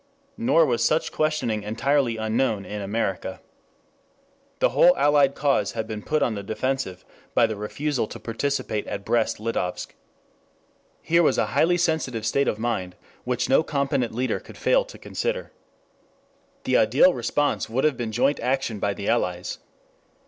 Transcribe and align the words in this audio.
Nor 0.39 0.65
was 0.65 0.83
such 0.83 1.11
questioning 1.11 1.61
entirely 1.61 2.17
unknown 2.17 2.65
in 2.65 2.81
America. 2.81 3.39
The 4.57 4.69
whole 4.69 4.97
Allied 4.97 5.35
cause 5.35 5.73
had 5.73 5.85
been 5.85 6.01
put 6.01 6.23
on 6.23 6.33
the 6.33 6.41
defensive 6.41 7.05
by 7.35 7.45
the 7.45 7.55
refusal 7.55 8.07
to 8.07 8.19
participate 8.19 8.87
at 8.87 9.05
Brest 9.05 9.39
Litovsk. 9.39 9.93
Here 11.03 11.21
was 11.21 11.37
a 11.37 11.45
highly 11.53 11.77
sensitive 11.77 12.25
state 12.25 12.47
of 12.47 12.57
mind 12.57 12.95
which 13.25 13.47
no 13.47 13.61
competent 13.61 14.11
leader 14.15 14.39
could 14.39 14.57
fail 14.57 14.83
to 14.85 14.97
consider. 14.97 15.51
The 16.63 16.77
ideal 16.77 17.13
response 17.13 17.69
would 17.69 17.83
have 17.83 17.95
been 17.95 18.11
joint 18.11 18.39
action 18.39 18.79
by 18.79 18.95
the 18.95 19.07
Allies. 19.07 19.59